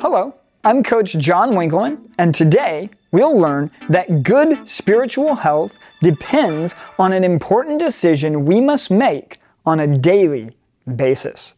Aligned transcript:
Hello, 0.00 0.32
I'm 0.62 0.84
Coach 0.84 1.18
Jon 1.18 1.54
Winkelman, 1.54 1.98
and 2.18 2.32
today 2.32 2.88
we'll 3.10 3.36
learn 3.36 3.68
that 3.88 4.22
good 4.22 4.68
spiritual 4.68 5.34
health 5.34 5.76
depends 6.02 6.76
on 7.00 7.12
an 7.12 7.24
important 7.24 7.80
decision 7.80 8.44
we 8.44 8.60
must 8.60 8.92
make 8.92 9.40
on 9.66 9.80
a 9.80 9.98
daily 9.98 10.56
basis. 10.94 11.54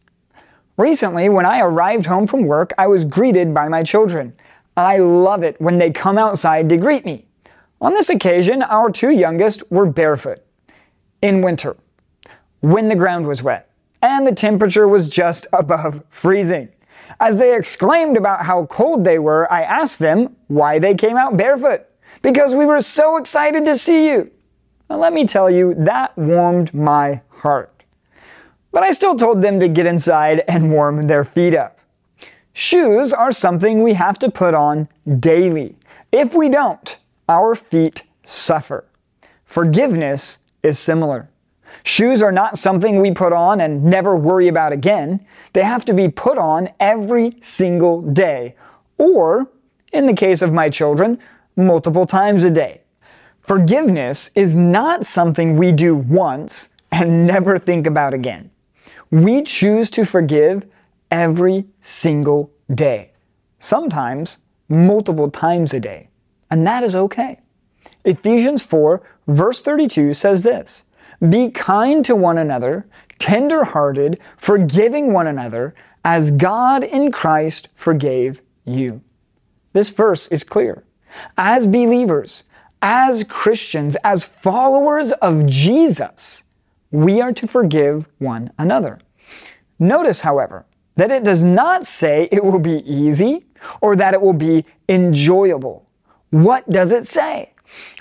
Recently, 0.75 1.29
when 1.29 1.45
I 1.45 1.59
arrived 1.61 2.07
home 2.07 2.25
from 2.25 2.45
work, 2.45 2.73
I 2.79 2.87
was 2.87 3.05
greeted 3.05 3.53
by 3.53 3.67
my 3.67 3.83
children. 3.83 4.33
I 4.75 4.97
love 4.97 5.43
it 5.43 5.61
when 5.61 5.77
they 5.77 5.91
come 5.91 6.17
outside 6.17 6.67
to 6.69 6.77
greet 6.77 7.05
me. 7.05 7.27
On 7.79 7.93
this 7.93 8.09
occasion, 8.09 8.63
our 8.63 8.89
two 8.89 9.11
youngest 9.11 9.69
were 9.69 9.85
barefoot. 9.85 10.39
In 11.21 11.43
winter, 11.43 11.77
when 12.61 12.87
the 12.87 12.95
ground 12.95 13.27
was 13.27 13.43
wet, 13.43 13.69
and 14.01 14.25
the 14.25 14.33
temperature 14.33 14.87
was 14.87 15.09
just 15.09 15.45
above 15.53 16.03
freezing. 16.09 16.69
As 17.19 17.37
they 17.37 17.55
exclaimed 17.55 18.17
about 18.17 18.45
how 18.45 18.65
cold 18.65 19.03
they 19.03 19.19
were, 19.19 19.51
I 19.51 19.63
asked 19.63 19.99
them 19.99 20.35
why 20.47 20.79
they 20.79 20.95
came 20.95 21.17
out 21.17 21.37
barefoot. 21.37 21.85
Because 22.21 22.53
we 22.53 22.65
were 22.65 22.81
so 22.81 23.17
excited 23.17 23.65
to 23.65 23.75
see 23.75 24.07
you. 24.07 24.29
Now, 24.89 24.99
let 24.99 25.13
me 25.13 25.25
tell 25.25 25.49
you, 25.49 25.73
that 25.79 26.15
warmed 26.17 26.73
my 26.73 27.21
heart. 27.29 27.83
But 28.71 28.83
I 28.83 28.91
still 28.91 29.15
told 29.15 29.41
them 29.41 29.59
to 29.59 29.67
get 29.67 29.85
inside 29.85 30.43
and 30.47 30.71
warm 30.71 31.07
their 31.07 31.25
feet 31.25 31.55
up. 31.55 31.79
Shoes 32.53 33.13
are 33.13 33.31
something 33.31 33.81
we 33.81 33.93
have 33.93 34.19
to 34.19 34.29
put 34.29 34.53
on 34.53 34.89
daily. 35.19 35.75
If 36.11 36.33
we 36.33 36.49
don't, 36.49 36.97
our 37.27 37.55
feet 37.55 38.03
suffer. 38.25 38.85
Forgiveness 39.45 40.39
is 40.61 40.77
similar. 40.77 41.29
Shoes 41.83 42.21
are 42.21 42.31
not 42.31 42.57
something 42.57 42.99
we 42.99 43.11
put 43.11 43.33
on 43.33 43.61
and 43.61 43.83
never 43.83 44.15
worry 44.15 44.47
about 44.47 44.73
again. 44.73 45.25
They 45.53 45.63
have 45.63 45.85
to 45.85 45.93
be 45.93 46.09
put 46.09 46.37
on 46.37 46.69
every 46.79 47.33
single 47.41 48.01
day, 48.01 48.55
or, 48.97 49.47
in 49.91 50.05
the 50.05 50.13
case 50.13 50.41
of 50.41 50.53
my 50.53 50.69
children, 50.69 51.19
multiple 51.55 52.05
times 52.05 52.43
a 52.43 52.51
day. 52.51 52.81
Forgiveness 53.41 54.29
is 54.35 54.55
not 54.55 55.05
something 55.05 55.57
we 55.57 55.71
do 55.71 55.95
once 55.95 56.69
and 56.91 57.25
never 57.27 57.57
think 57.57 57.87
about 57.87 58.13
again. 58.13 58.51
We 59.09 59.41
choose 59.41 59.89
to 59.91 60.05
forgive 60.05 60.65
every 61.09 61.65
single 61.81 62.51
day, 62.73 63.11
sometimes 63.59 64.37
multiple 64.69 65.29
times 65.29 65.73
a 65.73 65.79
day, 65.79 66.07
and 66.49 66.65
that 66.65 66.83
is 66.83 66.95
okay. 66.95 67.39
Ephesians 68.05 68.61
4, 68.61 69.01
verse 69.27 69.61
32 69.61 70.13
says 70.13 70.43
this 70.43 70.85
Be 71.29 71.51
kind 71.51 72.03
to 72.05 72.15
one 72.15 72.37
another, 72.37 72.87
tender 73.19 73.63
hearted, 73.63 74.19
forgiving 74.37 75.13
one 75.13 75.27
another, 75.27 75.75
as 76.03 76.31
God 76.31 76.83
in 76.83 77.11
Christ 77.11 77.67
forgave 77.75 78.41
you. 78.65 79.01
This 79.73 79.89
verse 79.89 80.27
is 80.27 80.43
clear. 80.43 80.83
As 81.37 81.67
believers, 81.67 82.43
as 82.81 83.23
Christians, 83.25 83.95
as 84.03 84.23
followers 84.23 85.11
of 85.13 85.45
Jesus, 85.45 86.43
we 86.89 87.21
are 87.21 87.33
to 87.33 87.47
forgive 87.47 88.07
one 88.17 88.51
another. 88.57 88.99
Notice, 89.79 90.21
however, 90.21 90.65
that 90.95 91.11
it 91.11 91.23
does 91.23 91.43
not 91.43 91.85
say 91.85 92.27
it 92.31 92.43
will 92.43 92.59
be 92.59 92.83
easy 92.91 93.45
or 93.81 93.95
that 93.95 94.13
it 94.13 94.21
will 94.21 94.33
be 94.33 94.65
enjoyable. 94.89 95.87
What 96.31 96.69
does 96.69 96.91
it 96.91 97.07
say? 97.07 97.50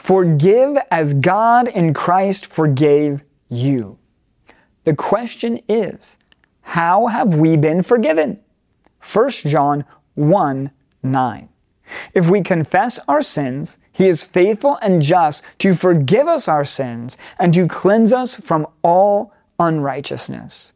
Forgive 0.02 0.76
as 0.90 1.14
God 1.14 1.68
in 1.68 1.94
Christ 1.94 2.46
forgave 2.46 3.22
you. 3.48 3.98
The 4.84 4.94
question 4.94 5.60
is, 5.68 6.16
how 6.62 7.06
have 7.06 7.34
we 7.34 7.56
been 7.56 7.82
forgiven? 7.82 8.40
1 9.12 9.30
John 9.30 9.84
1 10.14 10.70
9. 11.02 11.48
If 12.14 12.28
we 12.28 12.42
confess 12.42 12.98
our 13.08 13.22
sins, 13.22 13.78
he 13.92 14.08
is 14.08 14.22
faithful 14.22 14.78
and 14.80 15.02
just 15.02 15.42
to 15.58 15.74
forgive 15.74 16.28
us 16.28 16.46
our 16.46 16.64
sins 16.64 17.16
and 17.38 17.52
to 17.54 17.66
cleanse 17.66 18.12
us 18.12 18.34
from 18.34 18.66
all 18.82 19.32
unrighteousness. 19.58 20.72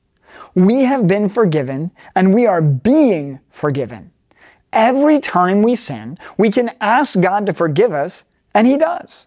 We 0.54 0.84
have 0.84 1.06
been 1.06 1.28
forgiven 1.28 1.91
and 2.15 2.34
we 2.34 2.47
are 2.47 2.60
being 2.60 3.41
forgiven. 3.50 4.10
Every 4.72 5.21
time 5.21 5.62
we 5.62 5.77
sin, 5.77 6.19
we 6.37 6.50
can 6.50 6.72
ask 6.81 7.21
God 7.21 7.47
to 7.47 7.54
forgive 7.54 7.93
us, 7.93 8.25
and 8.54 8.66
He 8.66 8.76
does. 8.76 9.26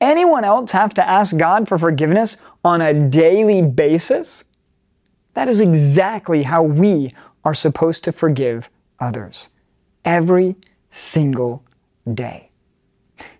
Anyone 0.00 0.44
else 0.44 0.70
have 0.72 0.94
to 0.94 1.08
ask 1.08 1.36
God 1.36 1.68
for 1.68 1.78
forgiveness 1.78 2.36
on 2.64 2.80
a 2.80 2.94
daily 2.94 3.62
basis? 3.62 4.44
That 5.34 5.48
is 5.48 5.60
exactly 5.60 6.42
how 6.42 6.62
we 6.62 7.14
are 7.44 7.54
supposed 7.54 8.04
to 8.04 8.12
forgive 8.12 8.68
others. 9.00 9.48
Every 10.04 10.56
single 10.90 11.64
day. 12.14 12.50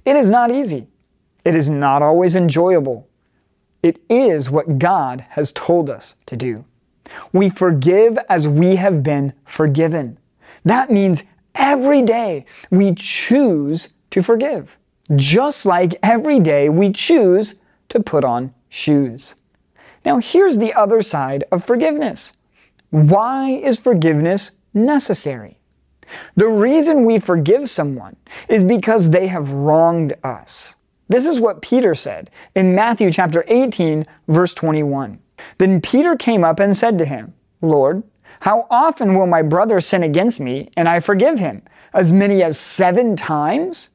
It 0.05 0.17
is 0.17 0.31
not 0.31 0.51
easy. 0.51 0.89
It 1.45 1.55
is 1.55 1.69
not 1.69 2.03
always 2.03 2.37
enjoyable. 2.37 3.09
It 3.83 4.00
is 4.09 4.50
what 4.50 4.79
God 4.79 5.25
has 5.31 5.53
told 5.53 5.89
us 5.89 6.15
to 6.27 6.37
do. 6.37 6.65
We 7.33 7.49
forgive 7.49 8.19
as 8.29 8.49
we 8.49 8.77
have 8.77 9.03
been 9.03 9.33
forgiven. 9.45 10.19
That 10.65 10.91
means 10.91 11.23
every 11.55 12.03
day 12.03 12.45
we 12.71 12.95
choose 12.95 13.89
to 14.11 14.23
forgive, 14.23 14.77
just 15.17 15.67
like 15.67 15.99
every 16.03 16.41
day 16.41 16.69
we 16.69 16.93
choose 16.93 17.55
to 17.89 18.01
put 18.01 18.25
on 18.25 18.55
shoes. 18.69 19.35
Now, 20.05 20.19
here's 20.19 20.59
the 20.59 20.75
other 20.75 21.03
side 21.03 21.45
of 21.51 21.65
forgiveness. 21.65 22.33
Why 22.91 23.51
is 23.51 23.79
forgiveness 23.79 24.53
necessary? 24.73 25.59
The 26.37 26.49
reason 26.49 27.05
we 27.05 27.19
forgive 27.19 27.69
someone 27.69 28.17
is 28.49 28.65
because 28.65 29.11
they 29.11 29.27
have 29.27 29.51
wronged 29.51 30.15
us. 30.25 30.75
This 31.09 31.27
is 31.27 31.41
what 31.41 31.63
Peter 31.63 31.95
said 31.95 32.31
in 32.55 32.75
Matthew 32.75 33.11
chapter 33.11 33.45
18, 33.49 34.07
verse 34.29 34.55
21. 34.55 35.19
Then 35.59 35.81
Peter 35.81 36.17
came 36.17 36.45
up 36.45 36.61
and 36.61 36.77
said 36.77 36.99
to 36.99 37.05
him, 37.05 37.35
Lord, 37.61 38.03
how 38.41 38.67
often 38.71 39.15
will 39.15 39.27
my 39.27 39.43
brother 39.43 39.81
sin 39.81 40.03
against 40.03 40.39
me 40.39 40.71
and 40.77 40.89
I 40.89 41.01
forgive 41.01 41.39
him? 41.39 41.63
As 41.93 42.13
many 42.13 42.43
as 42.43 42.59
seven 42.59 43.17
times? 43.17 43.91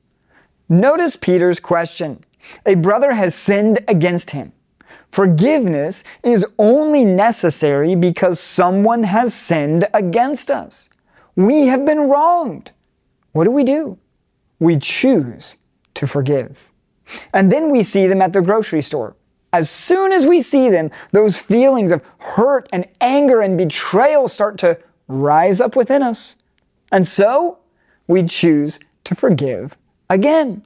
Notice 0.73 1.15
Peter's 1.15 1.59
question. 1.59 2.25
A 2.65 2.73
brother 2.73 3.13
has 3.13 3.35
sinned 3.35 3.79
against 3.87 4.31
him. 4.31 4.51
Forgiveness 5.11 6.03
is 6.23 6.43
only 6.57 7.05
necessary 7.05 7.93
because 7.93 8.39
someone 8.39 9.03
has 9.03 9.35
sinned 9.35 9.85
against 9.93 10.49
us. 10.49 10.89
We 11.35 11.67
have 11.67 11.85
been 11.85 12.09
wronged. 12.09 12.71
What 13.33 13.43
do 13.43 13.51
we 13.51 13.63
do? 13.63 13.99
We 14.57 14.79
choose 14.79 15.57
to 15.93 16.07
forgive. 16.07 16.71
And 17.35 17.51
then 17.51 17.69
we 17.69 17.83
see 17.83 18.07
them 18.07 18.23
at 18.23 18.33
the 18.33 18.41
grocery 18.41 18.81
store. 18.81 19.15
As 19.51 19.69
soon 19.69 20.11
as 20.11 20.25
we 20.25 20.41
see 20.41 20.71
them, 20.71 20.89
those 21.11 21.37
feelings 21.37 21.91
of 21.91 22.01
hurt 22.17 22.67
and 22.73 22.87
anger 22.99 23.41
and 23.41 23.59
betrayal 23.59 24.27
start 24.27 24.57
to 24.57 24.79
rise 25.07 25.61
up 25.61 25.75
within 25.75 26.01
us. 26.01 26.37
And 26.91 27.05
so 27.07 27.59
we 28.07 28.23
choose 28.23 28.79
to 29.03 29.13
forgive 29.13 29.77
again. 30.13 30.63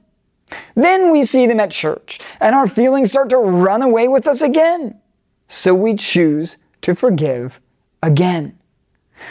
Then 0.74 1.10
we 1.10 1.24
see 1.24 1.46
them 1.46 1.60
at 1.60 1.70
church, 1.70 2.20
and 2.40 2.54
our 2.54 2.66
feelings 2.66 3.10
start 3.10 3.30
to 3.30 3.38
run 3.38 3.82
away 3.82 4.08
with 4.08 4.26
us 4.26 4.40
again. 4.40 5.00
So 5.48 5.74
we 5.74 5.94
choose 5.94 6.58
to 6.82 6.94
forgive 6.94 7.60
again. 8.02 8.58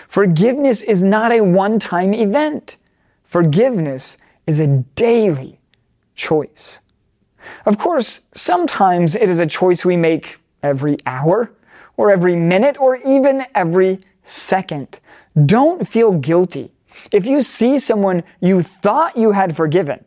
Forgiveness 0.07 0.83
is 0.83 1.03
not 1.03 1.31
a 1.31 1.41
one 1.41 1.79
time 1.79 2.13
event, 2.13 2.77
forgiveness 3.23 4.17
is 4.45 4.59
a 4.59 4.67
daily 4.95 5.59
choice. 6.16 6.79
Of 7.66 7.77
course, 7.77 8.22
sometimes 8.33 9.16
it 9.16 9.29
is 9.29 9.39
a 9.39 9.45
choice 9.45 9.85
we 9.85 9.95
make 9.95 10.39
every 10.63 10.97
hour, 11.06 11.51
or 11.95 12.11
every 12.11 12.35
minute, 12.35 12.79
or 12.79 12.97
even 12.97 13.45
every 13.56 14.00
second. 14.23 15.00
Don't 15.45 15.88
feel 15.88 16.11
guilty. 16.11 16.72
If 17.11 17.25
you 17.25 17.41
see 17.41 17.80
someone 17.80 18.24
you 18.41 18.62
thought 18.62 19.15
you 19.15 19.31
had 19.31 19.56
forgiven, 19.56 20.03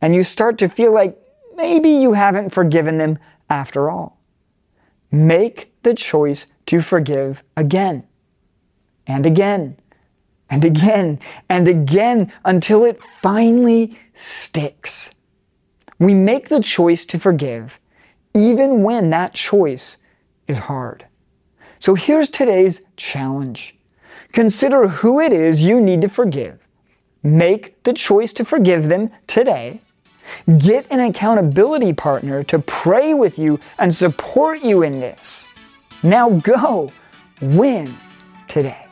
and 0.00 0.14
you 0.14 0.24
start 0.24 0.58
to 0.58 0.68
feel 0.68 0.92
like 0.92 1.16
maybe 1.56 1.90
you 1.90 2.12
haven't 2.12 2.50
forgiven 2.50 2.98
them 2.98 3.18
after 3.48 3.90
all, 3.90 4.18
make 5.10 5.72
the 5.82 5.94
choice 5.94 6.46
to 6.66 6.80
forgive 6.80 7.42
again 7.56 8.04
and 9.06 9.26
again 9.26 9.76
and 10.48 10.64
again 10.64 11.18
and 11.48 11.68
again 11.68 12.32
until 12.44 12.84
it 12.84 13.02
finally 13.02 13.98
sticks. 14.14 15.14
We 15.98 16.14
make 16.14 16.48
the 16.48 16.60
choice 16.60 17.04
to 17.06 17.18
forgive 17.18 17.78
even 18.34 18.82
when 18.82 19.10
that 19.10 19.34
choice 19.34 19.96
is 20.46 20.58
hard. 20.58 21.06
So 21.78 21.94
here's 21.94 22.28
today's 22.28 22.82
challenge. 22.96 23.76
Consider 24.32 24.86
who 24.88 25.20
it 25.20 25.32
is 25.32 25.62
you 25.62 25.80
need 25.80 26.02
to 26.02 26.08
forgive. 26.08 26.58
Make 27.22 27.82
the 27.82 27.92
choice 27.92 28.32
to 28.34 28.44
forgive 28.44 28.88
them 28.88 29.10
today. 29.26 29.80
Get 30.58 30.86
an 30.90 31.00
accountability 31.00 31.92
partner 31.92 32.42
to 32.44 32.58
pray 32.58 33.14
with 33.14 33.38
you 33.38 33.58
and 33.78 33.94
support 33.94 34.60
you 34.62 34.82
in 34.82 35.00
this. 35.00 35.46
Now 36.02 36.30
go 36.30 36.92
win 37.40 37.94
today. 38.48 38.89